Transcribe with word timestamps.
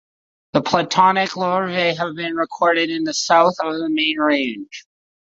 The 0.53 0.61
planktonic 0.61 1.35
larvae 1.35 1.93
have 1.95 2.15
been 2.15 2.35
recorded 2.35 2.87
to 2.87 3.03
the 3.03 3.13
south 3.13 3.57
of 3.63 3.75
the 3.77 3.87
main 3.87 4.17
range. 4.17 4.87